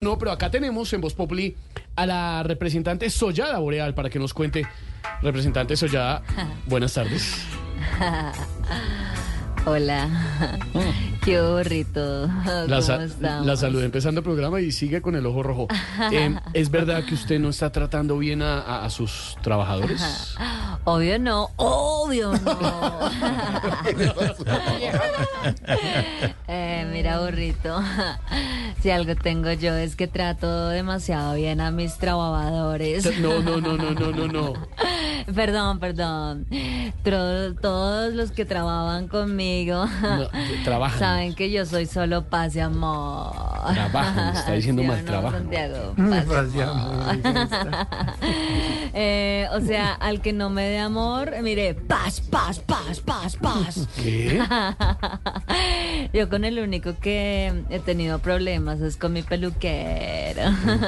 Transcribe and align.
No, 0.00 0.16
pero 0.16 0.30
acá 0.30 0.48
tenemos 0.48 0.92
en 0.92 1.00
Voz 1.00 1.14
Populi 1.14 1.56
a 1.96 2.06
la 2.06 2.44
representante 2.44 3.10
Sollada 3.10 3.58
Boreal 3.58 3.94
para 3.94 4.08
que 4.08 4.20
nos 4.20 4.32
cuente. 4.32 4.64
Representante 5.22 5.76
Sollada, 5.76 6.22
buenas 6.66 6.94
tardes. 6.94 7.34
Hola. 9.68 10.08
Qué 11.24 11.40
burrito. 11.42 12.26
La, 12.66 12.80
la 13.44 13.56
saludé 13.56 13.84
empezando 13.84 14.20
el 14.20 14.24
programa 14.24 14.62
y 14.62 14.72
sigue 14.72 15.02
con 15.02 15.14
el 15.14 15.26
ojo 15.26 15.42
rojo. 15.42 15.68
Eh, 16.10 16.34
¿Es 16.54 16.70
verdad 16.70 17.04
que 17.04 17.12
usted 17.14 17.38
no 17.38 17.50
está 17.50 17.70
tratando 17.70 18.16
bien 18.16 18.40
a, 18.40 18.60
a- 18.60 18.84
a 18.86 18.90
sus 18.90 19.36
trabajadores? 19.42 20.36
Obvio 20.84 21.18
no, 21.18 21.50
obvio 21.56 22.32
no. 22.32 22.58
Eh, 26.48 26.88
mira, 26.90 27.20
burrito. 27.20 27.82
Si 28.82 28.90
algo 28.90 29.14
tengo 29.16 29.52
yo 29.52 29.74
es 29.74 29.96
que 29.96 30.06
trato 30.06 30.68
demasiado 30.68 31.34
bien 31.34 31.60
a 31.60 31.70
mis 31.70 31.98
trabajadores. 31.98 33.18
No, 33.20 33.40
no, 33.42 33.60
no, 33.60 33.76
no, 33.76 33.90
no, 33.92 34.10
no, 34.12 34.26
no. 34.28 34.52
Perdón, 35.34 35.78
perdón. 35.78 36.46
Tro- 37.04 37.54
todos 37.60 38.14
los 38.14 38.30
que 38.32 38.44
trabajan 38.44 39.08
conmigo 39.08 39.84
No, 39.86 40.28
trabajan. 40.64 40.98
saben 40.98 41.34
que 41.34 41.50
yo 41.50 41.66
soy 41.66 41.86
solo 41.86 42.24
paz 42.24 42.56
y 42.56 42.60
amor. 42.60 43.32
Trabajan, 43.74 44.34
está 44.36 44.52
diciendo 44.52 44.82
¿Sí 44.82 44.88
mal, 44.88 44.98
no, 44.98 45.04
trabajan. 45.04 45.40
Santiago? 45.42 45.94
Paz 46.28 46.48
y 46.54 46.60
amor. 46.60 47.18
Eh, 49.00 49.46
o 49.52 49.60
sea, 49.60 49.92
al 49.94 50.20
que 50.20 50.32
no 50.32 50.50
me 50.50 50.62
dé 50.68 50.78
amor, 50.78 51.32
mire, 51.42 51.74
paz, 51.74 52.20
paz, 52.20 52.58
paz, 52.58 53.00
paz, 53.00 53.36
paz. 53.36 53.86
¿Qué? 53.96 54.42
Yo 56.12 56.28
con 56.28 56.44
el 56.44 56.58
único 56.58 56.98
que 56.98 57.52
he 57.70 57.78
tenido 57.80 58.18
problemas 58.18 58.80
es 58.80 58.96
con 58.96 59.12
mi 59.12 59.22
peluquero. 59.22 60.42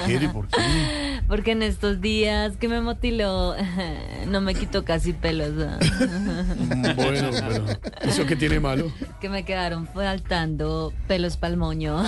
¿Qué? 0.06 0.28
¿Por 0.32 0.48
qué? 0.48 1.09
Porque 1.30 1.52
en 1.52 1.62
estos 1.62 2.00
días 2.00 2.56
que 2.56 2.66
me 2.66 2.80
motiló, 2.80 3.54
no 4.26 4.40
me 4.40 4.52
quitó 4.52 4.84
casi 4.84 5.12
pelos. 5.12 5.52
¿ah? 5.64 5.78
Bueno, 6.96 7.30
pero 7.30 7.64
¿eso 8.02 8.26
qué 8.26 8.34
tiene 8.34 8.58
malo? 8.58 8.92
Que 9.20 9.28
me 9.28 9.44
quedaron 9.44 9.86
faltando 9.86 10.92
pelos 11.06 11.36
pa'l 11.36 11.56
moño. 11.56 12.02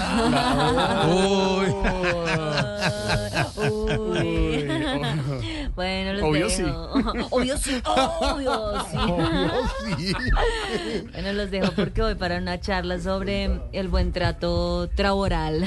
Uy. 1.08 1.66
Uy. 3.70 4.51
Bueno, 5.74 6.12
los 6.14 6.22
Obvio 6.22 6.50
sí. 6.50 6.62
dejo. 6.64 6.92
Obvio 7.30 7.56
sí, 7.56 7.82
obvio 7.84 8.72
sí. 8.90 10.06
sí. 10.06 11.04
Bueno, 11.12 11.32
los 11.32 11.50
dejo 11.50 11.72
porque 11.72 12.02
voy 12.02 12.14
para 12.14 12.36
una 12.38 12.60
charla 12.60 13.00
sobre 13.00 13.60
el 13.72 13.88
buen 13.88 14.12
trato 14.12 14.88
traboral. 14.94 15.60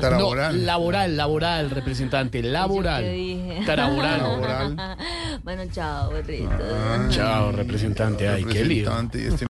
Laboral. 0.00 0.58
No, 0.60 0.66
laboral, 0.66 1.16
laboral, 1.16 1.70
representante, 1.70 2.42
laboral. 2.42 3.02
¿Yo 3.04 3.10
qué 3.10 3.14
dije? 3.16 3.76
Laboral. 3.76 4.18
Laboral. 4.22 4.96
bueno, 5.42 5.62
chao, 5.72 6.10
burrito. 6.10 6.50
Chao, 7.10 7.52
representante. 7.52 8.28
Ay, 8.28 8.44
qué 8.44 8.64
lío. 8.64 8.90
Este- 9.12 9.49